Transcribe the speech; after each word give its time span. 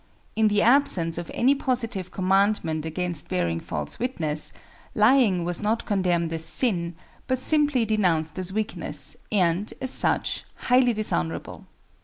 In 0.35 0.47
the 0.47 0.63
absence 0.63 1.19
of 1.19 1.29
any 1.31 1.53
positive 1.53 2.09
commandment 2.09 2.87
against 2.87 3.27
bearing 3.29 3.59
false 3.59 3.99
witness, 3.99 4.51
lying 4.95 5.45
was 5.45 5.61
not 5.61 5.85
condemned 5.85 6.33
as 6.33 6.43
sin, 6.43 6.95
but 7.27 7.37
simply 7.37 7.85
denounced 7.85 8.39
as 8.39 8.51
weakness, 8.51 9.15
and, 9.31 9.71
as 9.79 9.91
such, 9.91 10.43
highly 10.55 10.93
dishonorable. 10.93 11.67